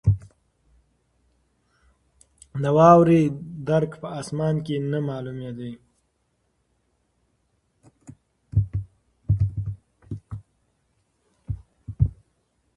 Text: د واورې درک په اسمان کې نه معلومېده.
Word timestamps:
د 2.61 2.65
واورې 2.77 3.21
درک 3.67 3.91
په 4.01 4.07
اسمان 4.19 4.55
کې 4.65 4.75
نه 4.91 4.99
معلومېده. 5.07 5.71